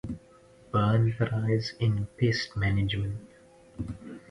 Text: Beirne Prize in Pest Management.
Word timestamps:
Beirne 0.71 1.11
Prize 1.15 1.75
in 1.79 2.07
Pest 2.17 2.57
Management. 2.57 3.19